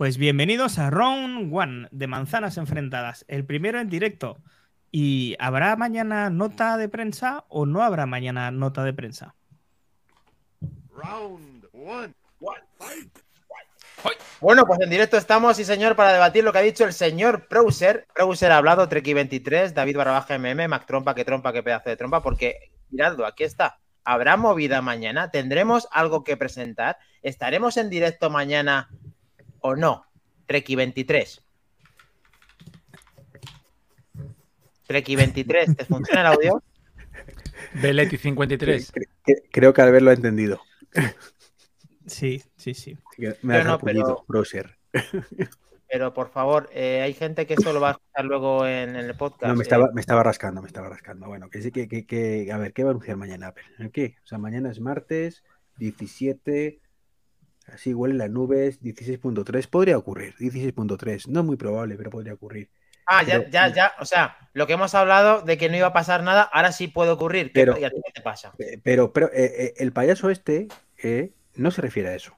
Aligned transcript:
Pues 0.00 0.16
bienvenidos 0.16 0.78
a 0.78 0.88
Round 0.88 1.54
One 1.54 1.88
de 1.90 2.06
Manzanas 2.06 2.56
Enfrentadas, 2.56 3.26
el 3.28 3.44
primero 3.44 3.78
en 3.80 3.90
directo. 3.90 4.38
¿Y 4.90 5.36
habrá 5.38 5.76
mañana 5.76 6.30
nota 6.30 6.78
de 6.78 6.88
prensa 6.88 7.44
o 7.50 7.66
no 7.66 7.82
habrá 7.82 8.06
mañana 8.06 8.50
nota 8.50 8.82
de 8.82 8.94
prensa? 8.94 9.34
Round 10.88 11.66
one. 11.74 12.14
Bueno, 14.40 14.64
pues 14.64 14.80
en 14.80 14.88
directo 14.88 15.18
estamos, 15.18 15.58
sí 15.58 15.66
señor, 15.66 15.94
para 15.96 16.14
debatir 16.14 16.44
lo 16.44 16.52
que 16.52 16.58
ha 16.60 16.62
dicho 16.62 16.86
el 16.86 16.94
señor 16.94 17.46
Prouser. 17.46 18.06
Prouser 18.14 18.52
ha 18.52 18.56
hablado, 18.56 18.88
Treki23, 18.88 19.74
David 19.74 19.98
Barrabaja 19.98 20.38
MM, 20.38 20.66
Mac 20.66 20.86
Trompa, 20.86 21.14
que 21.14 21.26
trompa, 21.26 21.52
que 21.52 21.62
pedazo 21.62 21.90
de 21.90 21.98
trompa, 21.98 22.22
porque 22.22 22.72
miradlo, 22.88 23.26
aquí 23.26 23.44
está. 23.44 23.80
¿Habrá 24.02 24.38
movida 24.38 24.80
mañana? 24.80 25.30
¿Tendremos 25.30 25.88
algo 25.92 26.24
que 26.24 26.38
presentar? 26.38 26.96
¿Estaremos 27.20 27.76
en 27.76 27.90
directo 27.90 28.30
mañana 28.30 28.88
o 29.60 29.76
no? 29.76 30.04
Treki 30.46 30.76
23. 30.76 31.44
Treki 34.86 35.16
23, 35.16 35.76
¿te 35.76 35.84
funciona 35.84 36.20
el 36.22 36.26
audio? 36.26 36.62
Beleti 37.80 38.16
53. 38.16 38.92
Creo 39.52 39.72
que 39.72 39.82
Albert 39.82 40.02
lo 40.02 40.10
ha 40.10 40.14
entendido. 40.14 40.60
Sí, 42.06 42.42
sí, 42.56 42.74
sí. 42.74 42.98
Me 43.42 43.56
ha 43.56 43.62
no, 43.64 43.78
browser. 44.26 44.76
Pero 45.88 46.12
por 46.12 46.30
favor, 46.30 46.68
eh, 46.72 47.02
hay 47.02 47.14
gente 47.14 47.46
que 47.46 47.54
eso 47.54 47.72
lo 47.72 47.80
va 47.80 47.88
a 47.88 47.92
escuchar 47.92 48.24
luego 48.24 48.66
en, 48.66 48.96
el 48.96 49.14
podcast. 49.16 49.50
No, 49.50 49.56
me 49.56 49.62
estaba, 49.62 49.86
eh. 49.86 49.90
me 49.92 50.00
estaba 50.00 50.22
rascando, 50.22 50.60
me 50.60 50.68
estaba 50.68 50.88
rascando. 50.88 51.26
Bueno, 51.26 51.50
que 51.50 51.62
sí, 51.62 51.70
que, 51.72 51.88
que, 51.88 52.06
que, 52.06 52.50
a 52.52 52.58
ver, 52.58 52.72
¿qué 52.72 52.84
va 52.84 52.90
a 52.90 52.92
anunciar 52.92 53.16
mañana 53.16 53.48
Apple? 53.48 53.64
¿Qué? 53.92 54.16
O 54.24 54.26
sea, 54.26 54.38
mañana 54.38 54.70
es 54.70 54.80
martes 54.80 55.42
17 55.78 56.80
Así 57.72 57.94
huele 57.94 58.14
las 58.14 58.30
nubes, 58.30 58.80
16.3. 58.82 59.68
Podría 59.68 59.98
ocurrir, 59.98 60.34
16.3. 60.36 61.28
No 61.28 61.40
es 61.40 61.46
muy 61.46 61.56
probable, 61.56 61.96
pero 61.96 62.10
podría 62.10 62.34
ocurrir. 62.34 62.70
Ah, 63.12 63.24
ya, 63.24 63.48
ya, 63.50 63.66
ya. 63.74 63.92
O 63.98 64.04
sea, 64.04 64.36
lo 64.52 64.68
que 64.68 64.74
hemos 64.74 64.94
hablado 64.94 65.42
de 65.42 65.58
que 65.58 65.68
no 65.68 65.76
iba 65.76 65.88
a 65.88 65.92
pasar 65.92 66.22
nada, 66.22 66.42
ahora 66.42 66.70
sí 66.70 66.86
puede 66.86 67.10
ocurrir. 67.10 67.50
Pero, 67.52 67.76
¿Y 67.76 67.82
a 67.82 67.90
ti 67.90 67.96
qué 68.06 68.12
te 68.12 68.20
pasa? 68.20 68.52
Pero, 68.84 69.12
pero 69.12 69.26
eh, 69.32 69.52
eh, 69.58 69.74
el 69.78 69.92
payaso 69.92 70.30
este 70.30 70.68
eh, 71.02 71.32
no 71.56 71.72
se 71.72 71.82
refiere 71.82 72.10
a 72.10 72.14
eso. 72.14 72.36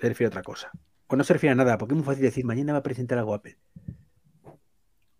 Se 0.00 0.08
refiere 0.08 0.28
a 0.28 0.30
otra 0.30 0.42
cosa. 0.42 0.70
O 1.08 1.16
no 1.16 1.24
se 1.24 1.32
refiere 1.32 1.52
a 1.52 1.56
nada, 1.56 1.78
porque 1.78 1.94
es 1.94 1.96
muy 1.96 2.06
fácil 2.06 2.22
decir, 2.22 2.44
mañana 2.44 2.74
va 2.74 2.78
a 2.78 2.82
presentar 2.84 3.18
algo 3.18 3.34
Apple. 3.34 3.56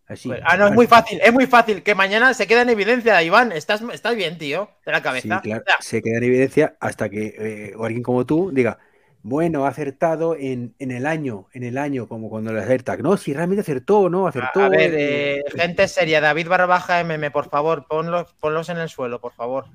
Así. 0.06 0.28
Pues, 0.28 0.40
ah, 0.44 0.56
no, 0.56 0.68
es 0.68 0.74
muy 0.74 0.86
fácil, 0.86 1.20
es 1.24 1.32
muy 1.32 1.46
fácil. 1.46 1.82
Que 1.82 1.96
mañana 1.96 2.32
se 2.32 2.46
queda 2.46 2.62
en 2.62 2.68
evidencia, 2.68 3.20
Iván. 3.22 3.50
Estás, 3.50 3.82
estás 3.92 4.14
bien, 4.14 4.38
tío, 4.38 4.70
de 4.86 4.92
la 4.92 5.02
cabeza. 5.02 5.40
Sí, 5.42 5.50
claro, 5.50 5.64
se 5.80 6.02
queda 6.02 6.18
en 6.18 6.24
evidencia 6.24 6.76
hasta 6.78 7.08
que 7.08 7.74
o 7.76 7.84
alguien 7.84 8.04
como 8.04 8.24
tú 8.24 8.50
diga, 8.52 8.78
bueno, 9.22 9.64
ha 9.64 9.68
acertado 9.68 10.36
en, 10.36 10.74
el 10.78 11.06
año, 11.06 11.46
en 11.52 11.64
el 11.64 11.78
año, 11.78 12.06
como 12.06 12.30
cuando 12.30 12.52
le 12.52 12.60
acerta. 12.60 12.96
No, 12.96 13.16
si 13.16 13.32
realmente 13.32 13.60
acertó, 13.62 14.08
¿no? 14.08 14.26
Acertó. 14.26 14.60
A 14.60 14.68
ver, 14.68 14.94
eh, 14.96 15.44
gente 15.54 15.88
seria, 15.88 16.20
David 16.20 16.48
Barbaja 16.48 17.02
MM, 17.02 17.30
por 17.30 17.48
favor, 17.48 17.86
ponlos, 17.86 18.32
ponlos 18.40 18.68
en 18.68 18.78
el 18.78 18.88
suelo, 18.88 19.20
por 19.20 19.32
favor. 19.32 19.66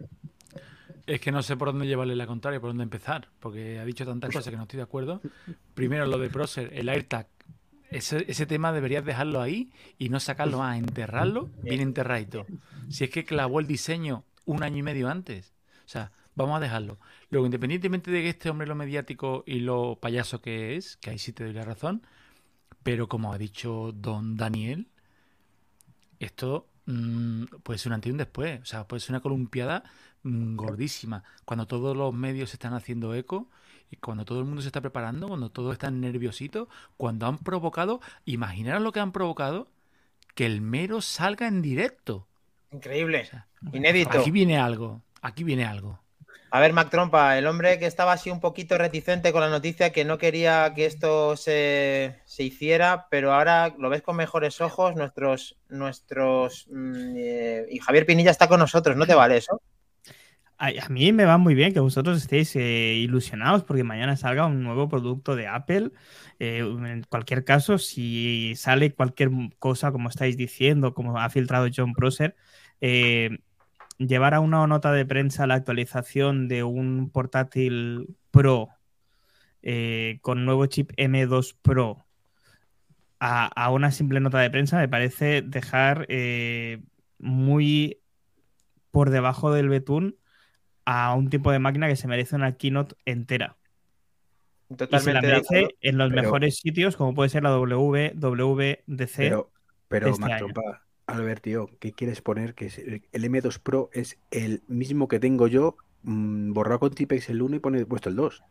Es 1.05 1.19
que 1.19 1.31
no 1.31 1.43
sé 1.43 1.57
por 1.57 1.69
dónde 1.69 1.85
llevarle 1.85 2.15
la 2.15 2.25
contraria, 2.25 2.61
por 2.61 2.69
dónde 2.69 2.83
empezar, 2.83 3.27
porque 3.39 3.79
ha 3.79 3.85
dicho 3.85 4.05
tantas 4.05 4.31
cosas 4.31 4.49
que 4.49 4.55
no 4.55 4.63
estoy 4.63 4.77
de 4.77 4.83
acuerdo. 4.83 5.21
Primero, 5.73 6.05
lo 6.05 6.17
de 6.17 6.29
Procer, 6.29 6.69
el 6.73 6.87
AirTag. 6.87 7.27
Ese, 7.89 8.25
ese 8.27 8.45
tema 8.45 8.71
deberías 8.71 9.05
dejarlo 9.05 9.41
ahí 9.41 9.71
y 9.99 10.09
no 10.09 10.19
sacarlo 10.19 10.63
a 10.63 10.77
enterrarlo 10.77 11.49
bien 11.61 11.81
enterradito. 11.81 12.47
Si 12.89 13.03
es 13.03 13.09
que 13.09 13.25
clavó 13.25 13.59
el 13.59 13.67
diseño 13.67 14.23
un 14.45 14.63
año 14.63 14.77
y 14.77 14.83
medio 14.83 15.09
antes. 15.09 15.53
O 15.85 15.89
sea, 15.89 16.11
vamos 16.35 16.57
a 16.57 16.59
dejarlo. 16.59 16.99
Luego, 17.29 17.45
independientemente 17.45 18.11
de 18.11 18.21
que 18.21 18.29
este 18.29 18.49
hombre 18.49 18.67
lo 18.67 18.75
mediático 18.75 19.43
y 19.45 19.59
lo 19.59 19.97
payaso 20.01 20.41
que 20.41 20.75
es, 20.75 20.97
que 20.97 21.11
ahí 21.11 21.19
sí 21.19 21.33
te 21.33 21.43
doy 21.43 21.53
la 21.53 21.63
razón, 21.63 22.03
pero 22.83 23.07
como 23.07 23.33
ha 23.33 23.37
dicho 23.37 23.91
don 23.93 24.35
Daniel, 24.35 24.87
esto 26.19 26.67
mm, 26.85 27.45
puede 27.63 27.79
ser 27.79 27.91
un 27.91 27.93
antes 27.95 28.09
y 28.09 28.11
un 28.11 28.17
después. 28.17 28.61
O 28.61 28.65
sea, 28.65 28.87
puede 28.87 28.99
ser 28.99 29.11
una 29.11 29.21
columpiada 29.21 29.83
mm, 30.23 30.55
gordísima. 30.55 31.23
Cuando 31.45 31.65
todos 31.65 31.95
los 31.95 32.13
medios 32.13 32.53
están 32.53 32.73
haciendo 32.73 33.13
eco 33.15 33.49
y 33.89 33.97
cuando 33.97 34.25
todo 34.25 34.39
el 34.39 34.45
mundo 34.45 34.61
se 34.61 34.67
está 34.67 34.81
preparando, 34.81 35.27
cuando 35.27 35.51
todos 35.51 35.73
están 35.73 36.01
nerviositos, 36.01 36.67
cuando 36.97 37.27
han 37.27 37.37
provocado, 37.37 38.01
imaginaros 38.25 38.81
lo 38.81 38.91
que 38.91 38.99
han 38.99 39.11
provocado, 39.11 39.69
que 40.35 40.45
el 40.45 40.61
mero 40.61 41.01
salga 41.01 41.47
en 41.47 41.61
directo. 41.61 42.27
Increíble. 42.71 43.29
Inédito. 43.71 44.19
Aquí 44.19 44.31
viene 44.31 44.57
algo. 44.57 45.03
Aquí 45.21 45.43
viene 45.43 45.65
algo. 45.65 46.02
A 46.55 46.59
ver, 46.59 46.71
Mac 46.71 46.91
Trompa, 46.91 47.35
el 47.39 47.47
hombre 47.47 47.79
que 47.79 47.87
estaba 47.87 48.13
así 48.13 48.29
un 48.29 48.39
poquito 48.39 48.77
reticente 48.77 49.31
con 49.31 49.41
la 49.41 49.49
noticia, 49.49 49.91
que 49.91 50.05
no 50.05 50.19
quería 50.19 50.71
que 50.75 50.85
esto 50.85 51.35
se, 51.35 52.21
hiciera, 52.37 53.07
pero 53.09 53.33
ahora 53.33 53.73
lo 53.79 53.89
ves 53.89 54.03
con 54.03 54.15
mejores 54.17 54.61
ojos. 54.61 54.95
Nuestros, 54.95 55.57
nuestros. 55.69 56.67
Mm, 56.69 57.15
eh, 57.17 57.65
y 57.71 57.79
Javier 57.79 58.05
Pinilla 58.05 58.29
está 58.29 58.47
con 58.47 58.59
nosotros, 58.59 58.95
¿no 58.95 59.07
te 59.07 59.15
vale 59.15 59.37
eso? 59.37 59.63
A, 60.59 60.89
mí 60.89 61.11
me 61.11 61.25
va 61.25 61.39
muy 61.39 61.55
bien 61.55 61.73
que 61.73 61.79
vosotros 61.79 62.19
estéis 62.19 62.55
eh, 62.55 62.99
ilusionados 63.01 63.63
porque 63.63 63.83
mañana 63.83 64.15
salga 64.15 64.45
un 64.45 64.61
nuevo 64.61 64.87
producto 64.87 65.35
de 65.35 65.47
Apple. 65.47 65.89
Eh, 66.37 66.59
en 66.59 67.03
cualquier 67.09 67.45
caso, 67.45 67.79
si 67.79 68.53
sale 68.57 68.93
cualquier 68.93 69.31
cosa, 69.57 69.91
como 69.91 70.07
estáis 70.07 70.37
diciendo, 70.37 70.93
como 70.93 71.17
ha 71.17 71.31
filtrado 71.31 71.67
John 71.75 71.93
Prosser, 71.93 72.35
llevar 74.07 74.33
a 74.33 74.39
una 74.39 74.65
nota 74.67 74.91
de 74.91 75.05
prensa 75.05 75.47
la 75.47 75.55
actualización 75.55 76.47
de 76.47 76.63
un 76.63 77.09
portátil 77.09 78.15
Pro 78.31 78.69
eh, 79.61 80.19
con 80.21 80.45
nuevo 80.45 80.65
chip 80.65 80.91
M2 80.97 81.55
Pro 81.61 82.05
a, 83.25 83.69
una 83.71 83.91
simple 83.91 84.19
nota 84.19 84.39
de 84.39 84.49
prensa 84.49 84.77
me 84.77 84.89
parece 84.89 85.41
dejar 85.41 86.05
eh, 86.09 86.81
muy 87.19 87.99
por 88.91 89.11
debajo 89.11 89.51
del 89.53 89.69
betún 89.69 90.17
a 90.85 91.13
un 91.13 91.29
tipo 91.29 91.51
de 91.51 91.59
máquina 91.59 91.87
que 91.87 91.95
se 91.95 92.07
merece 92.07 92.35
una 92.35 92.57
keynote 92.57 92.95
entera. 93.05 93.55
Totalmente 94.75 94.97
y 94.97 94.99
se 94.99 95.13
la 95.13 95.21
merece 95.21 95.75
en 95.81 95.97
los 95.97 96.11
mejores 96.11 96.57
sitios, 96.57 96.97
como 96.97 97.13
puede 97.13 97.29
ser 97.29 97.43
la 97.43 97.57
WWDC. 97.57 99.15
Pero, 99.15 99.51
pero 99.87 100.07
este 100.09 100.25
ver, 101.07 101.39
tío, 101.39 101.69
¿qué 101.79 101.91
quieres 101.91 102.21
poner? 102.21 102.53
Que 102.53 102.67
el 103.11 103.23
M2 103.23 103.59
Pro 103.59 103.89
es 103.93 104.17
el 104.31 104.63
mismo 104.67 105.07
que 105.07 105.19
tengo 105.19 105.47
yo, 105.47 105.75
mm, 106.03 106.53
borrado 106.53 106.79
con 106.79 106.91
Tipex 106.91 107.29
el 107.29 107.41
1 107.41 107.57
y 107.57 107.59
pone 107.59 107.85
puesto 107.85 108.09
el 108.09 108.15
2. 108.15 108.43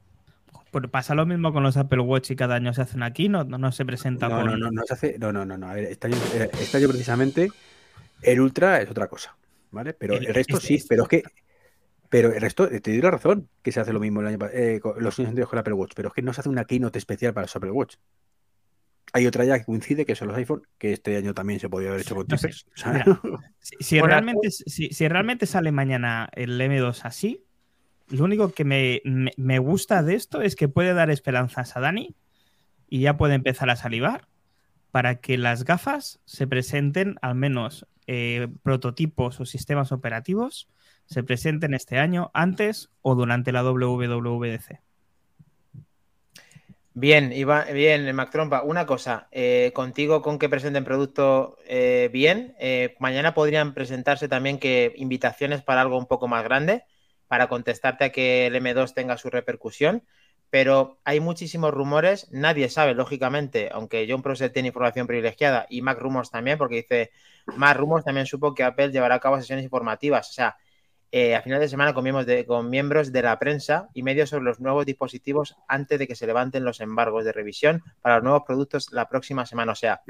Pues 0.71 0.89
pasa 0.89 1.15
lo 1.15 1.27
mismo 1.27 1.53
con 1.53 1.63
los 1.63 1.77
Apple 1.77 2.01
Watch 2.01 2.31
y 2.31 2.37
cada 2.37 2.55
año 2.55 2.73
se 2.73 2.83
hace 2.83 3.03
aquí, 3.05 3.29
no, 3.29 3.45
no, 3.45 3.73
se 3.73 3.85
presenta 3.85 4.29
no, 4.29 4.43
No, 4.45 4.57
no, 4.57 4.71
no 4.71 4.83
se 4.87 4.95
hace. 4.95 5.19
No, 5.19 5.33
no, 5.33 5.45
no, 5.45 5.59
no. 5.59 5.69
A 5.69 5.75
ver, 5.75 5.85
este 5.85 6.07
año, 6.07 6.17
eh, 6.35 6.51
este 6.61 6.89
precisamente 6.89 7.51
el 8.23 8.41
Ultra 8.41 8.81
es 8.81 8.91
otra 8.91 9.09
cosa, 9.09 9.37
¿vale? 9.71 9.93
Pero 9.93 10.15
el, 10.15 10.27
resto 10.27 10.59
sí, 10.59 10.83
pero 10.89 11.03
es 11.03 11.09
que. 11.09 11.23
Pero 12.09 12.33
el 12.33 12.41
resto, 12.41 12.69
te 12.69 12.91
doy 12.91 13.01
la 13.01 13.11
razón 13.11 13.49
que 13.63 13.73
se 13.73 13.81
hace 13.81 13.93
lo 13.93 14.01
mismo 14.01 14.21
el 14.21 14.27
año, 14.27 14.39
eh, 14.53 14.81
los 14.83 15.19
años 15.19 15.31
anteriores 15.31 15.49
con 15.49 15.57
el 15.57 15.61
Apple 15.61 15.75
Watch, 15.75 15.93
pero 15.97 16.09
es 16.09 16.15
que 16.15 16.23
no 16.23 16.33
se 16.33 16.41
hace 16.41 16.49
una 16.51 16.65
keynote 16.65 16.99
especial 16.99 17.33
para 17.33 17.45
los 17.45 17.57
Apple 17.57 17.71
Watch. 17.71 17.97
Hay 19.13 19.27
otra 19.27 19.45
ya 19.45 19.59
que 19.59 19.67
coincide, 19.67 20.07
que 20.07 20.15
son 20.15 20.29
los 20.29 20.37
iPhone, 20.37 20.63
que 20.79 20.93
este 20.93 21.17
año 21.17 21.35
también 21.35 21.61
se 21.61 21.69
podría 21.69 21.91
haber 21.91 22.01
hecho 22.01 22.15
con 22.15 22.27
si, 23.81 24.01
realmente, 24.01 24.51
si, 24.51 25.09
realmente 25.09 25.47
sale 25.47 25.71
mañana 25.71 26.31
el 26.33 26.59
M2 26.59 27.01
así, 27.05 27.45
lo 28.09 28.25
único 28.25 28.53
que 28.53 28.65
me, 28.65 29.59
gusta 29.59 30.03
de 30.03 30.15
esto 30.15 30.43
es 30.43 30.57
que 30.57 30.69
puede 30.69 30.95
dar 30.95 31.11
esperanzas 31.11 31.77
a 31.77 31.81
Dani 31.81 32.15
y 32.89 33.01
ya 33.01 33.17
puede 33.17 33.35
empezar 33.35 33.71
a 33.71 33.77
salivar 33.77 34.29
para 34.91 35.17
que 35.17 35.39
las 35.39 35.65
gafas 35.65 36.21
se 36.27 36.47
presenten, 36.47 37.17
al 37.23 37.35
menos 37.35 37.87
eh, 38.07 38.49
prototipos 38.63 39.41
o 39.41 39.47
sistemas 39.47 39.93
operativos, 39.93 40.69
se 41.07 41.23
presenten 41.23 41.75
este 41.75 41.99
año 41.99 42.31
antes 42.35 42.91
o 43.01 43.15
durante 43.15 43.53
la 43.53 43.63
WWDC. 43.63 44.81
Bien, 46.95 47.33
Iván, 47.33 47.73
bien, 47.73 48.15
Mac 48.15 48.31
Trompa. 48.31 48.63
Una 48.63 48.85
cosa, 48.85 49.29
eh, 49.31 49.73
contigo 49.75 50.21
con 50.21 50.39
que 50.39 50.51
presenten 50.51 50.85
producto 50.85 51.57
eh, 51.67 52.11
bien, 52.13 52.55
eh, 52.59 52.97
mañana 52.99 53.33
podrían 53.33 53.73
presentarse 53.73 54.29
también 54.29 54.59
que 54.59 54.93
invitaciones 54.97 55.63
para 55.63 55.81
algo 55.81 55.97
un 55.97 56.07
poco 56.07 56.29
más 56.29 56.45
grande, 56.45 56.85
para 57.29 57.49
contestarte 57.49 58.05
a 58.05 58.13
que 58.13 58.47
el 58.47 58.57
M2 58.57 58.93
tenga 58.93 59.17
su 59.17 59.31
repercusión, 59.31 60.05
pero 60.51 60.99
hay 61.05 61.19
muchísimos 61.21 61.73
rumores, 61.73 62.29
nadie 62.31 62.69
sabe, 62.69 62.93
lógicamente, 62.95 63.71
aunque 63.73 64.07
John 64.09 64.21
Prosser 64.21 64.53
tiene 64.53 64.69
información 64.69 65.07
privilegiada 65.07 65.67
y 65.71 65.81
Mac 65.81 65.99
Rumors 65.99 66.31
también, 66.31 66.59
porque 66.59 66.77
dice, 66.77 67.11
Mac 67.57 67.79
Rumors 67.79 68.05
también 68.05 68.27
supo 68.27 68.55
que 68.55 68.65
Apple 68.65 68.91
llevará 68.93 69.15
a 69.15 69.21
cabo 69.21 69.39
sesiones 69.41 69.65
informativas, 69.65 70.29
o 70.29 70.33
sea, 70.35 70.57
eh, 71.15 71.37
a 71.37 71.43
final 71.43 71.61
de 71.61 71.69
semana 71.69 71.93
con 71.93 72.05
miembros, 72.05 72.25
de, 72.25 72.47
con 72.47 72.71
miembros 72.71 73.13
de 73.13 73.21
la 73.21 73.39
prensa 73.39 73.91
y 73.93 74.03
medios 74.03 74.31
sobre 74.31 74.45
los 74.45 74.61
nuevos 74.61 74.87
dispositivos 74.87 75.57
antes 75.69 75.99
de 75.99 76.09
que 76.09 76.17
se 76.17 76.27
levanten 76.27 76.65
los 76.65 76.81
embargos 76.81 77.27
de 77.27 77.33
revisión 77.33 77.83
para 78.01 78.17
los 78.17 78.25
nuevos 78.25 78.45
productos 78.47 78.91
la 78.93 79.09
próxima 79.11 79.45
semana. 79.45 79.73
O 79.73 79.75
sea, 79.75 80.01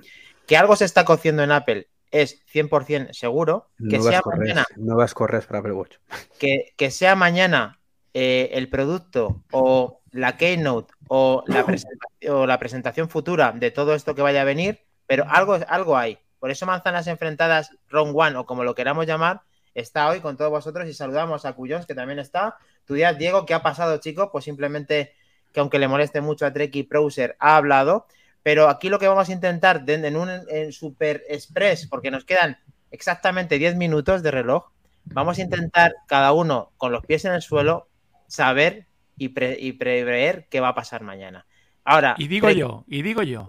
que 0.46 0.56
algo 0.56 0.76
se 0.76 0.84
está 0.84 1.04
cociendo 1.04 1.42
en 1.42 1.50
Apple 1.50 1.88
es 2.12 2.46
100% 2.46 3.12
seguro. 3.12 3.70
Que 3.90 4.00
sea 4.00 4.22
mañana. 4.24 4.64
Nuevas 4.76 5.12
correas 5.12 5.44
para 5.46 5.58
Apple 5.58 5.72
Watch. 5.72 5.96
Que, 6.38 6.72
que 6.76 6.92
sea 6.92 7.16
mañana 7.16 7.80
eh, 8.14 8.50
el 8.52 8.68
producto 8.68 9.42
o 9.50 10.02
la 10.12 10.36
keynote 10.36 10.94
o 11.08 11.42
la, 11.46 11.64
o 12.30 12.46
la 12.46 12.58
presentación 12.60 13.08
futura 13.08 13.50
de 13.50 13.72
todo 13.72 13.94
esto 13.94 14.14
que 14.14 14.22
vaya 14.22 14.42
a 14.42 14.44
venir, 14.44 14.84
pero 15.06 15.24
algo, 15.28 15.58
algo 15.66 15.96
hay. 15.96 16.18
Por 16.38 16.52
eso 16.52 16.66
Manzanas 16.66 17.08
Enfrentadas 17.08 17.70
Round 17.88 18.14
One 18.14 18.36
o 18.36 18.46
como 18.46 18.62
lo 18.62 18.74
queramos 18.74 19.06
llamar, 19.06 19.42
está 19.74 20.08
hoy 20.08 20.20
con 20.20 20.36
todos 20.36 20.50
vosotros 20.50 20.88
y 20.88 20.92
saludamos 20.92 21.44
a 21.44 21.52
Cuyons 21.54 21.86
que 21.86 21.94
también 21.94 22.18
está. 22.18 22.56
Tu 22.84 22.94
día, 22.94 23.12
Diego, 23.12 23.46
¿qué 23.46 23.54
ha 23.54 23.62
pasado, 23.62 23.98
chico? 23.98 24.30
Pues 24.30 24.44
simplemente 24.44 25.14
que 25.52 25.60
aunque 25.60 25.78
le 25.78 25.88
moleste 25.88 26.20
mucho 26.20 26.46
a 26.46 26.52
Trek 26.52 26.74
y 26.76 26.82
Browser, 26.82 27.36
ha 27.38 27.56
hablado. 27.56 28.06
Pero 28.42 28.68
aquí 28.68 28.88
lo 28.88 28.98
que 28.98 29.06
vamos 29.06 29.28
a 29.28 29.32
intentar 29.32 29.84
en 29.86 30.16
un 30.16 30.28
en 30.48 30.72
Super 30.72 31.22
Express, 31.28 31.86
porque 31.86 32.10
nos 32.10 32.24
quedan 32.24 32.58
exactamente 32.90 33.58
10 33.58 33.76
minutos 33.76 34.22
de 34.22 34.30
reloj, 34.30 34.70
vamos 35.04 35.38
a 35.38 35.42
intentar 35.42 35.94
cada 36.06 36.32
uno 36.32 36.72
con 36.76 36.90
los 36.92 37.04
pies 37.06 37.24
en 37.24 37.32
el 37.32 37.42
suelo 37.42 37.88
saber 38.26 38.86
y, 39.16 39.28
prever 39.28 40.48
qué 40.50 40.60
va 40.60 40.68
a 40.68 40.74
pasar 40.74 41.02
mañana. 41.02 41.46
Ahora. 41.84 42.16
Y 42.18 42.26
digo 42.26 42.50
yo, 42.50 42.84
y 42.88 43.02
digo 43.02 43.22
yo, 43.22 43.48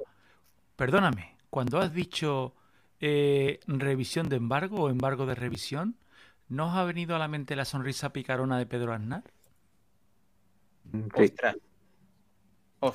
perdóname, 0.75 1.35
cuando 1.49 1.79
has 1.79 1.93
dicho 1.93 2.53
eh, 2.99 3.59
revisión 3.65 4.29
de 4.29 4.35
embargo 4.35 4.83
o 4.83 4.89
embargo 4.89 5.25
de 5.25 5.35
revisión, 5.35 5.95
¿no 6.53 6.67
os 6.67 6.75
ha 6.75 6.83
venido 6.83 7.15
a 7.15 7.19
la 7.19 7.27
mente 7.27 7.55
la 7.55 7.65
sonrisa 7.65 8.13
picarona 8.13 8.57
de 8.57 8.65
Pedro 8.67 8.93
Aznar? 8.93 9.23
Mm, 10.91 11.07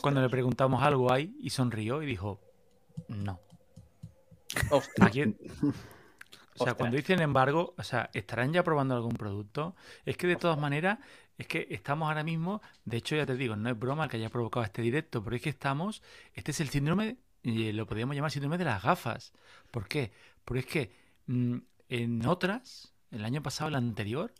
cuando 0.00 0.20
le 0.20 0.28
preguntamos 0.28 0.82
algo 0.82 1.12
ahí 1.12 1.34
y 1.40 1.50
sonrió 1.50 2.02
y 2.02 2.06
dijo, 2.06 2.40
no. 3.08 3.40
o 6.58 6.64
sea, 6.64 6.74
cuando 6.74 6.96
dicen 6.96 7.20
embargo, 7.20 7.74
o 7.76 7.82
sea, 7.82 8.10
¿estarán 8.12 8.52
ya 8.52 8.62
probando 8.62 8.94
algún 8.94 9.14
producto? 9.14 9.74
Es 10.04 10.16
que 10.16 10.26
de 10.26 10.36
todas 10.36 10.58
maneras, 10.58 10.98
es 11.36 11.48
que 11.48 11.66
estamos 11.70 12.08
ahora 12.08 12.22
mismo, 12.22 12.62
de 12.84 12.98
hecho 12.98 13.16
ya 13.16 13.26
te 13.26 13.34
digo, 13.34 13.56
no 13.56 13.70
es 13.70 13.78
broma 13.78 14.08
que 14.08 14.18
haya 14.18 14.28
provocado 14.28 14.64
este 14.64 14.82
directo, 14.82 15.24
pero 15.24 15.34
es 15.34 15.42
que 15.42 15.50
estamos, 15.50 16.02
este 16.34 16.52
es 16.52 16.60
el 16.60 16.68
síndrome 16.68 17.16
y 17.42 17.72
lo 17.72 17.86
podríamos 17.86 18.14
llamar 18.14 18.30
síndrome 18.30 18.58
de 18.58 18.64
las 18.64 18.82
gafas. 18.82 19.32
¿Por 19.70 19.88
qué? 19.88 20.12
Porque 20.44 20.60
es 20.60 20.66
que 20.66 20.92
mm, 21.26 21.56
en 21.88 22.26
otras, 22.26 22.92
el 23.10 23.24
año 23.24 23.42
pasado, 23.42 23.68
el 23.68 23.76
anterior, 23.76 24.32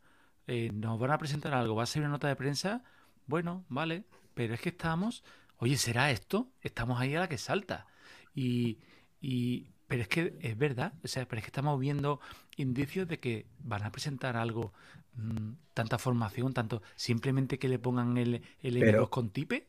eh, 0.47 0.70
nos 0.73 0.99
van 0.99 1.11
a 1.11 1.19
presentar 1.19 1.55
algo, 1.55 1.75
va 1.75 1.82
a 1.82 1.87
ser 1.87 2.03
una 2.03 2.11
nota 2.11 2.29
de 2.29 2.37
prensa, 2.37 2.82
bueno, 3.26 3.65
vale, 3.69 4.05
pero 4.35 4.55
es 4.55 4.61
que 4.61 4.70
estamos, 4.70 5.25
oye, 5.59 5.76
¿será 5.76 6.11
esto? 6.11 6.49
Estamos 6.62 7.00
ahí 7.00 7.15
a 7.15 7.20
la 7.20 7.29
que 7.29 7.38
salta. 7.38 7.87
Y, 8.35 8.79
y 9.20 9.69
pero 9.87 10.03
es 10.03 10.09
que 10.09 10.38
es 10.41 10.56
verdad, 10.56 10.93
o 11.03 11.09
sea, 11.09 11.26
pero 11.26 11.38
es 11.38 11.44
que 11.44 11.49
estamos 11.49 11.79
viendo 11.81 12.20
indicios 12.56 13.09
de 13.09 13.19
que 13.19 13.47
van 13.59 13.82
a 13.82 13.91
presentar 13.91 14.37
algo, 14.37 14.73
mm, 15.15 15.53
tanta 15.75 15.99
formación, 15.99 16.53
tanto 16.53 16.82
simplemente 16.94 17.59
que 17.59 17.69
le 17.69 17.79
pongan 17.79 18.17
el, 18.19 18.43
el 18.62 19.09
con 19.09 19.31
tipe. 19.31 19.67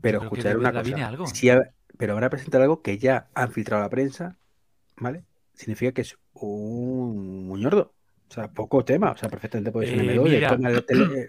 Pero 0.00 0.22
escuchar 0.22 0.56
una 0.56 0.72
cosa. 0.72 1.08
Algo 1.08 1.26
pero 1.96 2.14
van 2.14 2.24
a 2.24 2.30
presentar 2.30 2.60
algo 2.60 2.82
que 2.82 2.98
ya 2.98 3.28
han 3.34 3.52
filtrado 3.52 3.82
a 3.82 3.86
la 3.86 3.90
prensa, 3.90 4.36
¿vale? 4.96 5.24
Significa 5.54 5.92
que 5.92 6.02
es 6.02 6.16
un 6.32 7.46
muñordo. 7.46 7.92
O 8.30 8.34
sea, 8.34 8.50
poco 8.50 8.84
tema. 8.84 9.12
O 9.12 9.16
sea, 9.16 9.28
perfectamente 9.28 9.70
puede 9.70 9.88
ser 9.88 10.00
eh, 10.00 10.16
M2. 10.18 11.28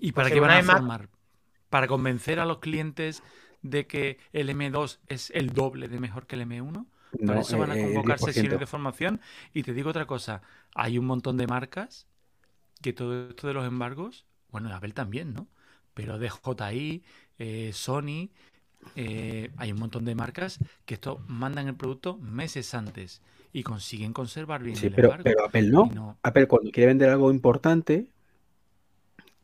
¿Y 0.00 0.12
para 0.12 0.30
qué 0.30 0.40
van 0.40 0.50
a 0.50 0.62
formar? 0.62 1.08
¿Para 1.70 1.88
convencer 1.88 2.38
a 2.40 2.46
los 2.46 2.58
clientes 2.58 3.22
de 3.62 3.86
que 3.86 4.18
el 4.32 4.48
M2 4.50 4.98
es 5.08 5.30
el 5.30 5.52
doble 5.52 5.88
de 5.88 6.00
mejor 6.00 6.26
que 6.26 6.36
el 6.36 6.42
M1? 6.42 6.86
Para 7.26 7.40
eso 7.40 7.58
van 7.58 7.70
a 7.70 7.78
eh, 7.78 7.82
convocar 7.82 8.18
sesiones 8.18 8.58
de 8.58 8.66
formación. 8.66 9.20
Y 9.52 9.62
te 9.62 9.72
digo 9.72 9.90
otra 9.90 10.06
cosa, 10.06 10.42
hay 10.74 10.98
un 10.98 11.06
montón 11.06 11.36
de 11.36 11.46
marcas 11.46 12.06
que 12.82 12.92
todo 12.92 13.28
esto 13.28 13.48
de 13.48 13.54
los 13.54 13.66
embargos, 13.66 14.26
bueno, 14.50 14.72
Apple 14.74 14.92
también, 14.92 15.32
¿no? 15.32 15.48
Pero 15.94 16.18
DJI, 16.18 17.04
eh, 17.38 17.70
Sony, 17.72 18.30
eh, 18.94 19.50
hay 19.56 19.72
un 19.72 19.78
montón 19.78 20.04
de 20.04 20.14
marcas 20.14 20.58
que 20.84 20.94
esto 20.94 21.20
mandan 21.26 21.68
el 21.68 21.74
producto 21.74 22.18
meses 22.18 22.74
antes 22.74 23.22
y 23.52 23.62
consiguen 23.62 24.12
conservar 24.12 24.62
bien 24.62 24.76
sí, 24.76 24.90
pero, 24.90 25.16
pero, 25.22 25.44
Apple 25.44 25.70
no. 25.70 26.18
Apple 26.22 26.46
cuando 26.46 26.70
quiere 26.70 26.88
vender 26.88 27.10
algo 27.10 27.30
importante, 27.30 28.08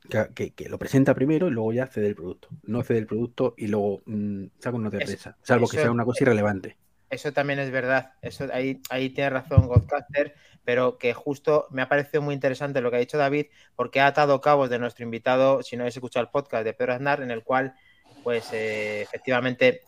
que, 0.09 0.69
lo 0.69 0.79
presenta 0.79 1.15
primero 1.15 1.49
y 1.49 1.51
luego 1.51 1.73
ya 1.73 1.87
cede 1.87 2.09
el 2.09 2.15
producto. 2.15 2.49
No 2.65 2.83
cede 2.83 2.99
el 2.99 3.07
producto 3.07 3.55
y 3.57 3.69
luego 3.69 4.03
mm, 4.07 4.47
saca 4.59 4.77
una 4.77 4.91
sorpresa, 4.91 5.37
salvo 5.43 5.69
que 5.69 5.79
sea 5.79 5.91
una 5.91 6.05
cosa 6.05 6.25
irrelevante. 6.25 6.77
Eso 7.09 7.33
también 7.33 7.59
es 7.59 7.71
verdad. 7.71 8.15
Eso 8.23 8.49
ahí, 8.53 8.81
ahí 8.91 9.11
tiene 9.11 9.31
razón 9.31 9.67
Godcaster, 9.67 10.35
pero 10.65 10.99
que 10.99 11.13
justo 11.13 11.67
me 11.71 11.83
ha 11.83 11.89
parecido 11.89 12.23
muy 12.23 12.35
interesante 12.35 12.81
lo 12.81 12.91
que 12.91 12.97
ha 12.97 13.01
dicho 13.01 13.19
David, 13.19 13.47
porque 13.77 14.01
ha 14.01 14.07
atado 14.07 14.41
cabos 14.41 14.71
de 14.71 14.79
nuestro 14.79 15.05
invitado, 15.05 15.63
si 15.63 15.77
no 15.77 15.83
habéis 15.83 15.97
escuchado 15.97 16.25
el 16.25 16.31
podcast 16.31 16.65
de 16.65 16.73
Pedro 16.73 16.95
Aznar, 16.95 17.23
en 17.23 17.31
el 17.31 17.43
cual 17.43 17.75
pues 18.23 18.53
eh, 18.53 19.03
efectivamente 19.03 19.83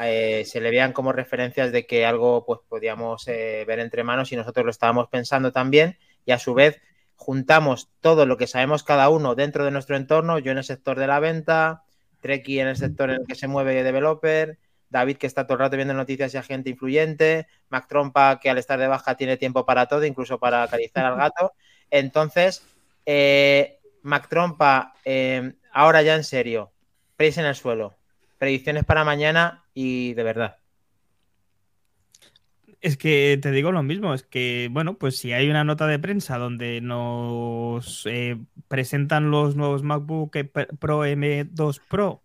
eh, 0.00 0.44
se 0.46 0.60
le 0.60 0.70
vean 0.70 0.92
como 0.92 1.12
referencias 1.12 1.72
de 1.72 1.86
que 1.86 2.06
algo 2.06 2.44
pues 2.46 2.60
podíamos 2.68 3.26
eh, 3.28 3.64
ver 3.66 3.80
entre 3.80 4.04
manos 4.04 4.32
y 4.32 4.36
nosotros 4.36 4.64
lo 4.64 4.70
estábamos 4.70 5.08
pensando 5.08 5.52
también 5.52 5.98
y 6.24 6.32
a 6.32 6.38
su 6.38 6.54
vez 6.54 6.80
juntamos 7.16 7.90
todo 8.00 8.24
lo 8.24 8.36
que 8.36 8.46
sabemos 8.46 8.82
cada 8.82 9.10
uno 9.10 9.34
dentro 9.34 9.64
de 9.64 9.70
nuestro 9.70 9.96
entorno, 9.96 10.38
yo 10.38 10.52
en 10.52 10.58
el 10.58 10.64
sector 10.64 10.98
de 10.98 11.06
la 11.06 11.20
venta, 11.20 11.82
Treki 12.20 12.60
en 12.60 12.68
el 12.68 12.76
sector 12.76 13.10
en 13.10 13.20
el 13.20 13.26
que 13.26 13.34
se 13.34 13.46
mueve 13.46 13.82
developer, 13.82 14.58
David 14.88 15.18
que 15.18 15.26
está 15.26 15.44
todo 15.44 15.54
el 15.54 15.60
rato 15.60 15.76
viendo 15.76 15.94
noticias 15.94 16.32
y 16.34 16.38
agente 16.38 16.70
influyente, 16.70 17.46
Mac 17.68 17.86
Trompa 17.88 18.40
que 18.40 18.50
al 18.50 18.58
estar 18.58 18.78
de 18.78 18.88
baja 18.88 19.16
tiene 19.16 19.36
tiempo 19.36 19.66
para 19.66 19.86
todo, 19.86 20.04
incluso 20.04 20.38
para 20.38 20.62
acariciar 20.62 21.04
al 21.04 21.16
gato. 21.16 21.52
Entonces, 21.90 22.62
Mac 24.02 24.28
Trompa, 24.28 24.94
ahora 25.72 26.02
ya 26.02 26.16
en 26.16 26.24
serio, 26.24 26.72
en 27.20 27.44
el 27.44 27.54
suelo. 27.54 27.96
Predicciones 28.38 28.84
para 28.84 29.04
mañana 29.04 29.64
y 29.74 30.14
de 30.14 30.22
verdad. 30.22 30.56
Es 32.80 32.96
que 32.96 33.38
te 33.42 33.50
digo 33.50 33.72
lo 33.72 33.82
mismo, 33.82 34.14
es 34.14 34.22
que, 34.22 34.68
bueno, 34.72 34.96
pues 34.96 35.18
si 35.18 35.34
hay 35.34 35.50
una 35.50 35.64
nota 35.64 35.86
de 35.86 35.98
prensa 35.98 36.38
donde 36.38 36.80
nos 36.80 38.06
eh, 38.06 38.38
presentan 38.68 39.30
los 39.30 39.54
nuevos 39.54 39.82
MacBook 39.82 40.34
Pro 40.78 41.04
M2 41.04 41.82
Pro, 41.90 42.22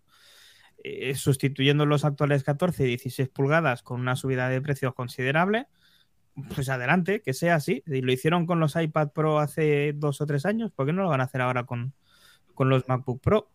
eh, 0.81 1.13
sustituyendo 1.15 1.85
los 1.85 2.05
actuales 2.05 2.45
14 2.45 2.83
y 2.83 2.87
16 2.87 3.27
pulgadas 3.27 3.83
con 3.83 3.99
una 3.99 4.15
subida 4.15 4.47
de 4.47 4.61
precios 4.61 4.93
considerable, 4.93 5.67
pues 6.55 6.69
adelante, 6.69 7.21
que 7.21 7.33
sea 7.33 7.55
así. 7.55 7.83
Y 7.85 8.01
lo 8.01 8.13
hicieron 8.13 8.45
con 8.45 8.61
los 8.61 8.77
iPad 8.77 9.09
Pro 9.11 9.39
hace 9.39 9.91
dos 9.93 10.21
o 10.21 10.25
tres 10.25 10.45
años, 10.45 10.71
¿por 10.71 10.85
qué 10.85 10.93
no 10.93 11.03
lo 11.03 11.09
van 11.09 11.19
a 11.19 11.25
hacer 11.25 11.41
ahora 11.41 11.65
con, 11.65 11.93
con 12.55 12.69
los 12.69 12.87
MacBook 12.87 13.21
Pro. 13.21 13.49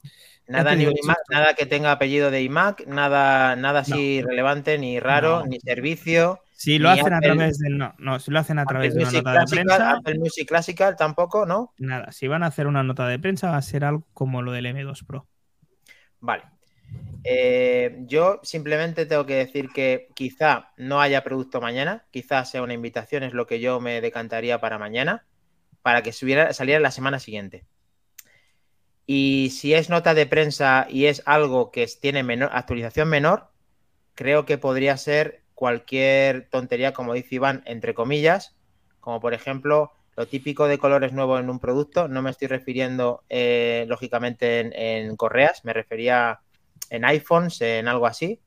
Nada, 0.46 0.74
ni 0.74 0.86
nada 1.30 1.54
que 1.54 1.66
tenga 1.66 1.92
apellido 1.92 2.30
de 2.30 2.42
iMac, 2.42 2.86
nada, 2.86 3.54
nada 3.56 3.80
así 3.80 4.20
relevante, 4.22 4.78
ni 4.78 4.98
raro, 4.98 5.46
ni 5.46 5.60
servicio. 5.60 6.40
Si 6.52 6.78
lo 6.78 6.90
hacen 6.90 7.14
a 7.14 7.20
través 7.20 7.58
de 7.58 7.70
no, 7.70 7.94
no, 7.98 8.18
si 8.18 8.30
lo 8.30 8.38
hacen 8.38 8.58
a 8.58 8.66
través 8.66 8.94
de 8.94 9.02
una 9.02 9.12
nota 9.12 9.32
de 9.32 9.46
prensa. 9.46 9.90
Apple 9.92 10.18
Music 10.18 10.48
Classical 10.48 10.96
tampoco, 10.96 11.46
¿no? 11.46 11.72
Nada, 11.78 12.12
si 12.12 12.28
van 12.28 12.42
a 12.42 12.46
hacer 12.46 12.66
una 12.66 12.82
nota 12.82 13.08
de 13.08 13.18
prensa 13.18 13.50
va 13.50 13.56
a 13.56 13.62
ser 13.62 13.84
algo 13.84 14.06
como 14.12 14.42
lo 14.42 14.52
del 14.52 14.66
M2 14.66 15.06
Pro. 15.06 15.26
Vale. 16.20 16.42
Eh, 17.24 17.98
yo 18.06 18.40
simplemente 18.42 19.06
tengo 19.06 19.26
que 19.26 19.36
decir 19.36 19.68
que 19.74 20.08
quizá 20.14 20.72
no 20.76 21.00
haya 21.00 21.22
producto 21.22 21.60
mañana, 21.60 22.06
quizás 22.10 22.50
sea 22.50 22.62
una 22.62 22.74
invitación, 22.74 23.22
es 23.22 23.34
lo 23.34 23.46
que 23.46 23.60
yo 23.60 23.80
me 23.80 24.00
decantaría 24.00 24.60
para 24.60 24.78
mañana, 24.78 25.26
para 25.82 26.02
que 26.02 26.12
subiera, 26.12 26.52
saliera 26.52 26.80
la 26.80 26.90
semana 26.90 27.18
siguiente. 27.18 27.66
Y 29.12 29.50
si 29.50 29.74
es 29.74 29.90
nota 29.90 30.14
de 30.14 30.24
prensa 30.24 30.86
y 30.88 31.06
es 31.06 31.24
algo 31.26 31.72
que 31.72 31.84
tiene 32.00 32.22
menor, 32.22 32.50
actualización 32.52 33.08
menor, 33.08 33.50
creo 34.14 34.46
que 34.46 34.56
podría 34.56 34.96
ser 34.96 35.42
cualquier 35.56 36.48
tontería, 36.48 36.92
como 36.92 37.14
dice 37.14 37.34
Iván, 37.34 37.64
entre 37.66 37.92
comillas, 37.92 38.54
como 39.00 39.20
por 39.20 39.34
ejemplo 39.34 39.90
lo 40.14 40.28
típico 40.28 40.68
de 40.68 40.78
colores 40.78 41.12
nuevos 41.12 41.40
en 41.40 41.50
un 41.50 41.58
producto. 41.58 42.06
No 42.06 42.22
me 42.22 42.30
estoy 42.30 42.46
refiriendo, 42.46 43.24
eh, 43.28 43.84
lógicamente, 43.88 44.60
en, 45.00 45.16
correas, 45.16 45.64
me 45.64 45.72
refería 45.72 46.42
en 46.88 47.04
iPhones, 47.04 47.60
en 47.62 47.88
algo 47.88 48.06
así. 48.06 48.40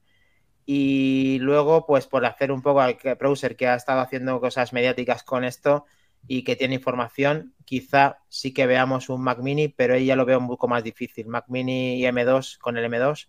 Y 0.65 1.39
luego, 1.41 1.85
pues 1.85 2.07
por 2.07 2.25
hacer 2.25 2.53
un 2.53 2.61
poco 2.61 2.79
al 2.79 2.97
browser 3.19 3.57
que 3.57 3.67
ha 3.67 3.75
estado 3.75 3.99
haciendo 3.99 4.39
cosas 4.39 4.71
mediáticas 4.71 5.23
con 5.23 5.43
esto, 5.43 5.83
y 6.27 6.43
que 6.43 6.55
tiene 6.55 6.75
información, 6.75 7.53
quizá 7.65 8.19
sí 8.29 8.53
que 8.53 8.65
veamos 8.65 9.09
un 9.09 9.21
Mac 9.21 9.39
Mini, 9.39 9.67
pero 9.67 9.95
ahí 9.95 10.05
ya 10.05 10.15
lo 10.15 10.25
veo 10.25 10.39
un 10.39 10.47
poco 10.47 10.67
más 10.67 10.83
difícil. 10.83 11.27
Mac 11.27 11.45
Mini 11.47 12.01
y 12.01 12.03
M2 12.05 12.57
con 12.59 12.77
el 12.77 12.91
M2 12.91 13.27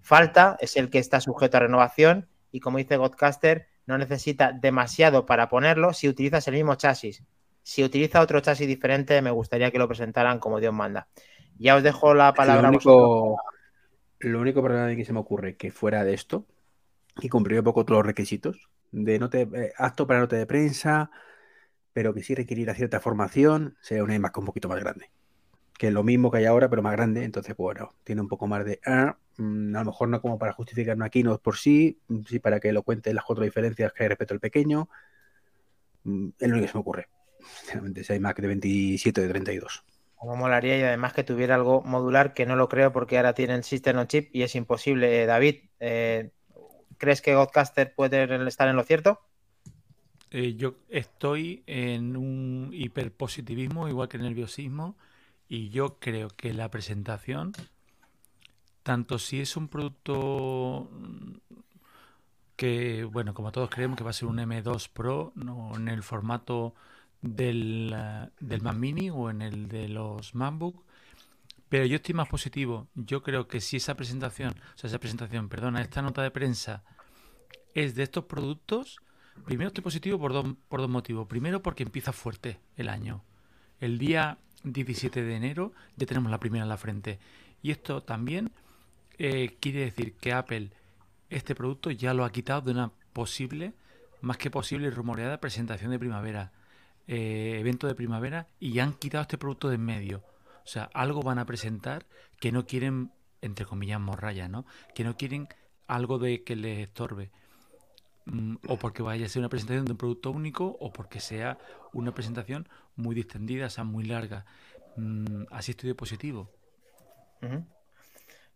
falta, 0.00 0.56
es 0.60 0.76
el 0.76 0.90
que 0.90 0.98
está 0.98 1.20
sujeto 1.20 1.56
a 1.58 1.60
renovación 1.60 2.28
y 2.50 2.60
como 2.60 2.78
dice 2.78 2.96
Godcaster, 2.96 3.68
no 3.86 3.98
necesita 3.98 4.52
demasiado 4.52 5.26
para 5.26 5.48
ponerlo 5.48 5.92
si 5.92 6.08
utilizas 6.08 6.46
el 6.48 6.54
mismo 6.54 6.74
chasis. 6.76 7.24
Si 7.62 7.84
utiliza 7.84 8.20
otro 8.20 8.40
chasis 8.40 8.66
diferente, 8.66 9.20
me 9.22 9.30
gustaría 9.30 9.70
que 9.70 9.78
lo 9.78 9.88
presentaran 9.88 10.38
como 10.38 10.60
Dios 10.60 10.72
manda. 10.72 11.08
Ya 11.58 11.76
os 11.76 11.82
dejo 11.82 12.14
la 12.14 12.32
palabra. 12.32 12.62
Lo 12.62 12.68
único, 12.68 13.36
lo 14.20 14.40
único 14.40 14.62
problema 14.62 14.94
que 14.96 15.04
se 15.04 15.12
me 15.12 15.20
ocurre 15.20 15.56
que 15.56 15.70
fuera 15.70 16.04
de 16.04 16.14
esto, 16.14 16.46
y 17.20 17.28
cumpliría 17.28 17.60
un 17.60 17.64
poco 17.64 17.84
todos 17.84 17.98
los 17.98 18.06
requisitos, 18.06 18.70
de 18.92 19.18
no 19.18 19.28
te, 19.28 19.42
eh, 19.42 19.72
apto 19.76 20.06
para 20.06 20.20
nota 20.20 20.36
de 20.36 20.46
prensa, 20.46 21.10
pero 21.92 22.14
que 22.14 22.22
sí 22.22 22.34
requerirá 22.34 22.74
cierta 22.74 23.00
formación, 23.00 23.76
sea 23.80 24.02
una 24.04 24.14
iMac 24.14 24.36
un 24.38 24.44
poquito 24.46 24.68
más 24.68 24.80
grande. 24.80 25.10
que 25.78 25.88
es 25.88 25.92
lo 25.94 26.02
mismo 26.04 26.30
que 26.30 26.38
hay 26.38 26.44
ahora, 26.46 26.68
pero 26.70 26.82
más 26.82 26.92
grande. 26.92 27.24
Entonces, 27.24 27.54
pues, 27.56 27.76
bueno, 27.76 27.94
tiene 28.04 28.20
un 28.22 28.28
poco 28.28 28.46
más 28.46 28.64
de. 28.64 28.80
Ah, 28.86 29.16
mm, 29.38 29.76
a 29.76 29.80
lo 29.80 29.86
mejor 29.86 30.08
no 30.08 30.20
como 30.20 30.38
para 30.38 30.52
justificar 30.52 30.96
una 30.96 31.10
keynote 31.10 31.42
por 31.42 31.56
sí, 31.56 31.98
mm, 32.08 32.20
sí 32.28 32.38
para 32.38 32.60
que 32.60 32.72
lo 32.72 32.82
cuente 32.82 33.14
las 33.14 33.24
cuatro 33.24 33.44
diferencias 33.44 33.92
que 33.92 34.02
hay 34.04 34.08
respecto 34.10 34.34
al 34.34 34.40
pequeño. 34.40 34.88
Mm, 36.04 36.28
es 36.38 36.48
lo 36.50 36.60
que 36.60 36.68
se 36.68 36.74
me 36.74 36.80
ocurre. 36.80 37.08
Sinceramente, 37.60 38.04
si 38.04 38.12
hay 38.12 38.20
Mac 38.20 38.40
de 38.40 38.46
27 38.48 39.20
o 39.20 39.24
de 39.24 39.30
32. 39.30 39.84
Como 40.14 40.36
molaría 40.36 40.76
y 40.78 40.82
además 40.82 41.14
que 41.14 41.24
tuviera 41.24 41.54
algo 41.54 41.82
modular, 41.82 42.34
que 42.34 42.44
no 42.46 42.54
lo 42.56 42.68
creo 42.68 42.92
porque 42.92 43.16
ahora 43.16 43.32
tienen 43.34 43.62
System 43.62 43.98
on 43.98 44.06
Chip 44.06 44.28
y 44.34 44.42
es 44.42 44.54
imposible. 44.54 45.22
Eh, 45.22 45.26
David, 45.26 45.70
eh, 45.80 46.32
¿crees 46.98 47.22
que 47.22 47.34
Godcaster 47.34 47.94
puede 47.94 48.24
estar 48.46 48.68
en 48.68 48.76
lo 48.76 48.84
cierto? 48.84 49.20
Eh, 50.30 50.54
yo 50.54 50.76
estoy 50.88 51.62
en 51.66 52.16
un 52.16 52.70
hiperpositivismo, 52.72 53.88
igual 53.88 54.08
que 54.08 54.18
nerviosismo, 54.18 54.96
y 55.48 55.70
yo 55.70 55.98
creo 55.98 56.28
que 56.28 56.54
la 56.54 56.70
presentación, 56.70 57.52
tanto 58.84 59.18
si 59.18 59.40
es 59.40 59.56
un 59.56 59.68
producto 59.68 60.88
que, 62.54 63.04
bueno, 63.04 63.34
como 63.34 63.50
todos 63.52 63.70
creemos 63.70 63.96
que 63.96 64.04
va 64.04 64.10
a 64.10 64.12
ser 64.12 64.28
un 64.28 64.38
M2 64.38 64.90
Pro, 64.90 65.32
no 65.34 65.74
en 65.74 65.88
el 65.88 66.02
formato 66.02 66.74
del, 67.22 67.94
del 68.38 68.62
Mac 68.62 68.76
Mini 68.76 69.10
o 69.10 69.30
en 69.30 69.42
el 69.42 69.68
de 69.68 69.88
los 69.88 70.34
MacBook. 70.34 70.84
Pero 71.68 71.86
yo 71.86 71.96
estoy 71.96 72.14
más 72.14 72.28
positivo. 72.28 72.88
Yo 72.94 73.22
creo 73.22 73.48
que 73.48 73.60
si 73.60 73.78
esa 73.78 73.94
presentación, 73.94 74.54
o 74.74 74.78
sea, 74.78 74.88
esa 74.88 74.98
presentación, 74.98 75.48
perdona, 75.48 75.80
esta 75.80 76.02
nota 76.02 76.22
de 76.22 76.30
prensa 76.30 76.84
es 77.74 77.94
de 77.94 78.02
estos 78.02 78.24
productos, 78.24 79.00
primero 79.44 79.68
estoy 79.68 79.82
positivo 79.82 80.18
por 80.18 80.32
dos, 80.32 80.54
por 80.68 80.80
dos 80.80 80.90
motivos. 80.90 81.26
Primero 81.26 81.62
porque 81.62 81.82
empieza 81.82 82.12
fuerte 82.12 82.60
el 82.76 82.88
año. 82.88 83.22
El 83.80 83.98
día 83.98 84.38
17 84.64 85.22
de 85.22 85.34
enero 85.34 85.72
ya 85.96 86.06
tenemos 86.06 86.30
la 86.30 86.40
primera 86.40 86.64
en 86.64 86.68
la 86.68 86.76
frente. 86.76 87.18
Y 87.62 87.70
esto 87.70 88.02
también 88.02 88.52
eh, 89.18 89.56
quiere 89.60 89.80
decir 89.80 90.14
que 90.14 90.32
Apple 90.32 90.70
este 91.28 91.54
producto 91.54 91.90
ya 91.90 92.12
lo 92.12 92.24
ha 92.24 92.32
quitado 92.32 92.62
de 92.62 92.72
una 92.72 92.90
posible, 93.12 93.74
más 94.20 94.36
que 94.36 94.50
posible 94.50 94.90
rumoreada 94.90 95.40
presentación 95.40 95.90
de 95.90 95.98
primavera. 95.98 96.52
Eh, 97.06 97.56
evento 97.58 97.88
de 97.88 97.96
primavera 97.96 98.46
y 98.60 98.78
han 98.78 98.92
quitado 98.92 99.22
este 99.22 99.38
producto 99.38 99.68
de 99.68 99.74
en 99.76 99.84
medio. 99.84 100.22
O 100.64 100.66
sea, 100.66 100.90
algo 100.94 101.22
van 101.22 101.38
a 101.38 101.44
presentar 101.44 102.06
que 102.38 102.52
no 102.52 102.66
quieren, 102.66 103.10
entre 103.40 103.66
comillas, 103.66 104.00
morraya, 104.00 104.48
¿no? 104.48 104.64
Que 104.94 105.02
no 105.02 105.16
quieren 105.16 105.48
algo 105.88 106.18
de 106.18 106.44
que 106.44 106.54
les 106.54 106.78
estorbe. 106.78 107.32
Mm, 108.26 108.56
o 108.68 108.76
porque 108.76 109.02
vaya 109.02 109.26
a 109.26 109.28
ser 109.28 109.40
una 109.40 109.48
presentación 109.48 109.86
de 109.86 109.92
un 109.92 109.98
producto 109.98 110.30
único 110.30 110.76
o 110.80 110.92
porque 110.92 111.20
sea 111.20 111.58
una 111.92 112.12
presentación 112.12 112.68
muy 112.96 113.14
distendida, 113.14 113.66
o 113.66 113.70
sea, 113.70 113.84
muy 113.84 114.04
larga. 114.04 114.44
Mm, 114.96 115.44
así 115.50 115.72
estoy 115.72 115.88
de 115.88 115.94
positivo. 115.94 116.50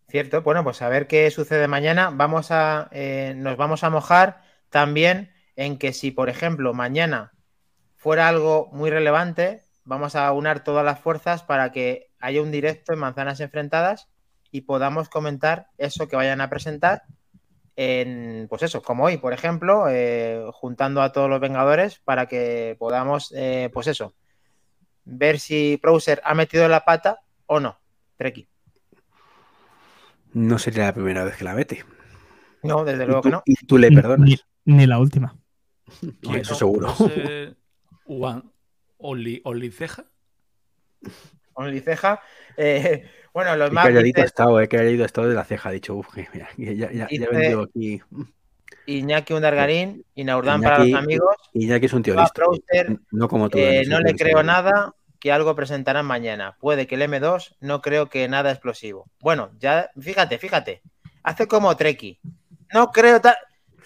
Cierto, 0.07 0.43
bueno, 0.43 0.63
pues 0.63 0.81
a 0.81 0.89
ver 0.89 1.07
qué 1.07 1.29
sucede 1.31 1.67
mañana. 1.67 2.11
Vamos 2.11 2.51
a, 2.51 2.89
eh, 2.91 3.33
nos 3.35 3.57
vamos 3.57 3.83
a 3.83 3.89
mojar 3.89 4.43
también 4.69 5.33
en 5.55 5.77
que 5.77 5.93
si, 5.93 6.11
por 6.11 6.29
ejemplo, 6.29 6.73
mañana 6.73 7.33
fuera 7.95 8.27
algo 8.27 8.69
muy 8.71 8.91
relevante, 8.91 9.63
vamos 9.83 10.15
a 10.15 10.31
unar 10.31 10.63
todas 10.63 10.85
las 10.85 10.99
fuerzas 10.99 11.41
para 11.41 11.71
que 11.71 12.11
haya 12.19 12.41
un 12.41 12.51
directo 12.51 12.93
en 12.93 12.99
Manzanas 12.99 13.39
Enfrentadas 13.39 14.07
y 14.51 14.61
podamos 14.61 15.09
comentar 15.09 15.69
eso 15.77 16.07
que 16.07 16.15
vayan 16.15 16.41
a 16.41 16.49
presentar 16.49 17.03
en, 17.75 18.47
pues 18.49 18.63
eso, 18.63 18.81
como 18.81 19.05
hoy, 19.05 19.17
por 19.17 19.33
ejemplo, 19.33 19.85
eh, 19.89 20.43
juntando 20.53 21.01
a 21.01 21.11
todos 21.11 21.29
los 21.29 21.39
Vengadores 21.39 21.99
para 21.99 22.27
que 22.27 22.75
podamos, 22.79 23.33
eh, 23.35 23.69
pues 23.73 23.87
eso, 23.87 24.13
ver 25.03 25.39
si 25.39 25.79
Browser 25.81 26.21
ha 26.23 26.33
metido 26.33 26.67
la 26.67 26.85
pata 26.85 27.19
o 27.45 27.59
no. 27.59 27.79
Treki. 28.17 28.47
No 30.33 30.57
sería 30.57 30.85
la 30.85 30.93
primera 30.93 31.23
vez 31.23 31.37
que 31.37 31.43
la 31.43 31.53
mete. 31.53 31.85
No, 32.63 32.83
desde 32.83 33.05
luego 33.05 33.21
que 33.21 33.29
no. 33.29 33.43
Y 33.45 33.55
tú 33.65 33.77
le 33.77 33.91
perdonas. 33.91 34.45
Ni, 34.65 34.85
la 34.85 34.99
última. 34.99 35.37
eso 36.33 36.55
seguro. 36.55 36.93
Juan 38.05 38.51
Oliceja. 41.55 42.13
Oliceja. 42.13 42.21
Eh, 42.57 43.09
bueno, 43.33 43.55
los 43.55 43.71
más. 43.71 43.87
Que 43.87 43.97
haya 43.97 44.23
estado, 44.23 44.61
eh, 44.61 44.67
que 44.67 44.77
haya 44.77 44.89
ido 44.89 45.05
estado 45.05 45.27
de 45.27 45.35
la 45.35 45.43
ceja, 45.43 45.69
ha 45.69 45.71
dicho, 45.71 45.95
uff, 45.95 46.15
ya, 46.15 46.49
ya, 46.57 46.71
ya, 46.73 46.91
ya 46.91 47.07
he 47.09 47.61
aquí. 47.61 48.01
Iñaki 48.87 49.33
Undargarín, 49.33 50.05
Inaurdán 50.13 50.61
para 50.61 50.79
los 50.79 50.93
amigos. 50.93 51.35
Iñaki 51.53 51.87
es 51.87 51.93
un 51.93 52.03
tío 52.03 52.15
listo. 52.15 52.43
no 53.11 53.27
como 53.27 53.49
tú. 53.49 53.57
Eh, 53.57 53.83
no 53.87 53.99
le 53.99 54.13
creo 54.13 54.43
nada 54.43 54.93
que 55.19 55.31
algo 55.31 55.55
presentarán 55.55 56.05
mañana. 56.05 56.55
Puede 56.59 56.85
que 56.85 56.95
el 56.95 57.01
M2, 57.01 57.55
no 57.61 57.81
creo 57.81 58.09
que 58.09 58.27
nada 58.27 58.51
explosivo. 58.51 59.09
Bueno, 59.21 59.49
ya, 59.59 59.89
fíjate, 59.99 60.37
fíjate. 60.37 60.81
Hace 61.23 61.47
como 61.47 61.75
Treki. 61.75 62.19
No 62.71 62.91
creo, 62.91 63.19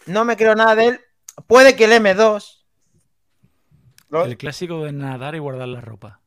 no 0.05 0.25
me 0.25 0.35
creo 0.35 0.53
nada 0.55 0.75
de 0.75 0.87
él. 0.87 0.99
Puede 1.47 1.77
que 1.77 1.85
el 1.85 1.91
M2 1.91 2.59
el 4.11 4.37
clásico 4.37 4.83
de 4.85 4.91
nadar 4.91 5.35
y 5.35 5.39
guardar 5.39 5.67
la 5.67 5.81
ropa. 5.81 6.19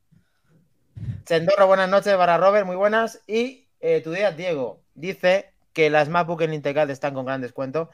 Sendorro, 1.27 1.67
buenas 1.67 1.89
noches 1.89 2.15
para 2.17 2.37
Robert, 2.39 2.67
muy 2.67 2.77
buenas. 2.77 3.23
Y 3.27 3.69
eh, 3.81 4.01
tu 4.01 4.13
día, 4.13 4.33
Diego, 4.33 4.81
dice 4.95 5.53
que 5.73 5.91
las 5.91 6.09
MacBook 6.09 6.43
en 6.43 6.55
Integral 6.55 6.91
están 6.91 7.15
con 7.15 7.27
gran 7.27 7.41
descuento. 7.41 7.91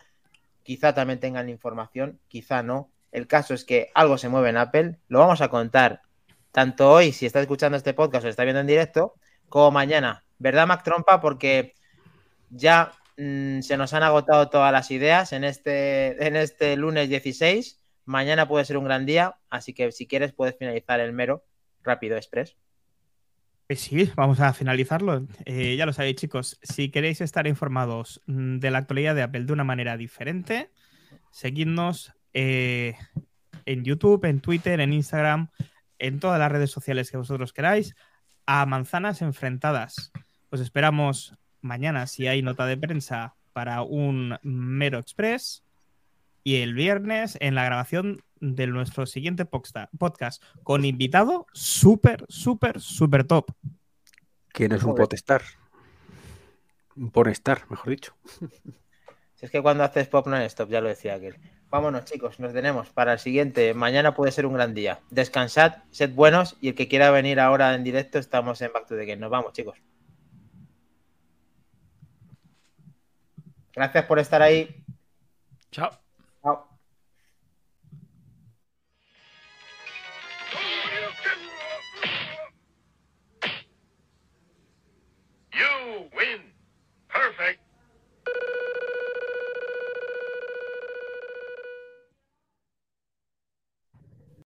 Quizá 0.63 0.95
también 0.95 1.21
tengan 1.21 1.49
información, 1.49 2.21
quizá 2.29 2.63
no. 2.63 2.91
El 3.13 3.27
caso 3.27 3.55
es 3.55 3.65
que 3.65 3.91
algo 3.95 4.19
se 4.19 4.29
mueve 4.29 4.51
en 4.51 4.57
Apple. 4.57 4.99
Lo 5.09 5.21
vamos 5.21 5.41
a 5.41 5.49
contar 5.49 6.03
tanto 6.53 6.91
hoy, 6.91 7.13
si 7.13 7.27
está 7.27 7.41
escuchando 7.41 7.77
este 7.77 7.95
podcast 7.95 8.25
o 8.25 8.29
está 8.29 8.45
viendo 8.45 8.61
en 8.61 8.67
directo, 8.67 9.15
como 9.49 9.71
mañana. 9.71 10.25
¿Verdad, 10.39 10.67
Mac 10.67 10.83
Trompa? 10.83 11.21
Porque 11.21 11.75
ya 12.51 12.93
mm, 13.17 13.61
se 13.61 13.77
nos 13.77 13.93
han 13.95 14.03
agotado 14.03 14.49
todas 14.49 14.73
las 14.73 14.91
ideas 14.91 15.33
en 15.33 15.45
este, 15.45 16.27
en 16.27 16.37
este 16.37 16.77
lunes 16.77 17.09
16 17.09 17.79
Mañana 18.09 18.49
puede 18.49 18.65
ser 18.65 18.79
un 18.79 18.85
gran 18.85 19.05
día, 19.05 19.37
así 19.51 19.75
que 19.75 19.93
si 19.93 20.07
quieres 20.07 20.33
puedes 20.33 20.57
finalizar 20.57 20.99
el 20.99 21.13
mero 21.13 21.45
rápido 21.83 22.17
express. 22.17 22.57
Pues 23.69 23.81
sí, 23.81 24.11
vamos 24.17 24.41
a 24.41 24.55
finalizarlo. 24.55 25.27
Eh, 25.45 25.77
ya 25.77 25.85
lo 25.85 25.93
sabéis, 25.93 26.17
chicos. 26.17 26.59
Si 26.63 26.91
queréis 26.91 27.21
estar 27.21 27.47
informados 27.47 28.23
mm, 28.25 28.61
de 28.61 28.71
la 28.71 28.79
actualidad 28.79 29.15
de 29.15 29.23
Apple 29.23 29.45
de 29.45 29.53
una 29.53 29.63
manera 29.63 29.99
diferente, 29.99 30.73
seguidnos 31.31 32.15
eh, 32.33 32.97
en 33.67 33.85
YouTube, 33.85 34.25
en 34.25 34.41
Twitter, 34.41 34.81
en 34.81 34.95
Instagram, 34.95 35.51
en 35.99 36.19
todas 36.19 36.39
las 36.39 36.51
redes 36.51 36.71
sociales 36.71 37.11
que 37.11 37.19
vosotros 37.19 37.53
queráis, 37.53 37.95
a 38.47 38.65
manzanas 38.65 39.21
enfrentadas. 39.21 40.13
Os 40.49 40.61
esperamos 40.61 41.35
mañana 41.61 42.07
si 42.07 42.27
hay 42.27 42.41
nota 42.41 42.65
de 42.65 42.79
prensa 42.79 43.37
para 43.53 43.83
un 43.83 44.39
mero 44.43 44.99
express 44.99 45.63
y 46.43 46.63
el 46.63 46.73
viernes 46.73 47.37
en 47.39 47.55
la 47.55 47.65
grabación 47.65 48.23
de 48.41 48.67
nuestro 48.67 49.07
siguiente 49.07 49.45
podcast 49.45 50.43
con 50.63 50.85
invitado 50.85 51.47
súper, 51.53 52.25
súper, 52.29 52.81
súper 52.81 53.25
top. 53.25 53.51
¿Quién 54.49 54.73
es 54.73 54.83
un 54.83 54.95
potestar? 54.95 55.43
Un 56.97 57.11
ponestar, 57.11 57.63
mejor 57.71 57.91
dicho. 57.91 58.15
Si 59.35 59.47
es 59.47 59.53
que 59.53 59.63
cuando 59.63 59.85
haces 59.85 60.09
pop 60.09 60.27
no 60.27 60.37
es 60.37 60.47
stop, 60.47 60.69
ya 60.69 60.81
lo 60.81 60.89
decía 60.89 61.15
aquel. 61.15 61.37
Vámonos, 61.71 62.07
chicos, 62.07 62.41
nos 62.41 62.53
tenemos 62.53 62.89
para 62.91 63.13
el 63.13 63.19
siguiente. 63.21 63.73
Mañana 63.73 64.15
puede 64.15 64.33
ser 64.33 64.47
un 64.47 64.55
gran 64.55 64.75
día. 64.75 65.01
Descansad, 65.11 65.85
sed 65.91 66.13
buenos 66.13 66.57
y 66.61 66.71
el 66.71 66.75
que 66.75 66.89
quiera 66.89 67.13
venir 67.13 67.39
ahora 67.39 67.75
en 67.75 67.85
directo, 67.85 68.19
estamos 68.19 68.61
en 68.63 68.73
Back 68.73 68.89
to 68.89 68.97
the 68.97 69.07
Game. 69.07 69.21
Nos 69.21 69.31
vamos, 69.31 69.53
chicos. 69.53 69.79
Gracias 73.73 74.05
por 74.07 74.19
estar 74.19 74.43
ahí. 74.43 74.85
Chao. 75.71 76.08